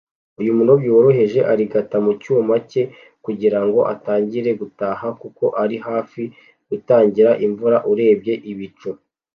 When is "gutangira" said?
6.69-7.31